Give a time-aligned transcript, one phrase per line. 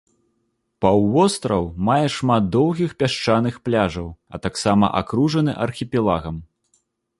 [0.85, 6.45] Паўвостраў мае шмат доўгіх пясчаных пляжаў, а таксама акружаны архіпелагам.